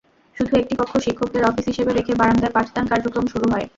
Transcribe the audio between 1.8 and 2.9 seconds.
রেখে বারান্দায় পাঠদান